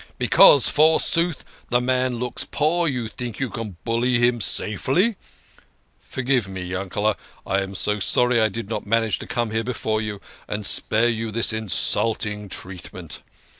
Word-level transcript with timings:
Because, 0.17 0.67
forsooth, 0.67 1.45
the 1.69 1.79
man 1.79 2.15
looks 2.15 2.43
poor, 2.43 2.87
you 2.87 3.07
think 3.07 3.39
you 3.39 3.51
can 3.51 3.77
bully 3.85 4.17
him 4.17 4.41
safely 4.41 5.15
forgive 5.99 6.47
me, 6.47 6.63
Yankele, 6.63 7.15
I 7.45 7.61
am 7.61 7.75
so 7.75 7.99
sorry 7.99 8.41
I 8.41 8.49
did 8.49 8.67
not 8.67 8.83
manage 8.87 9.19
to 9.19 9.27
come 9.27 9.51
here 9.51 9.63
before 9.63 10.01
you, 10.01 10.19
and 10.47 10.65
spare 10.65 11.07
you 11.07 11.29
this 11.29 11.53
insulting 11.53 12.49
treatment 12.49 13.21